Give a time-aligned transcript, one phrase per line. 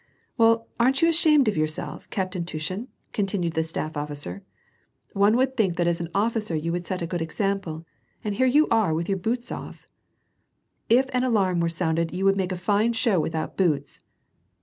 [0.35, 4.41] "Well, aren't you ashamed of yourself, Captain Tushin," continued the staff officer,"
[5.13, 7.85] one would think that as an officer you would set a good example,
[8.23, 9.85] and here you are with your boots off!
[10.89, 14.03] If an alarm were sounded you would make a fine show without boots!"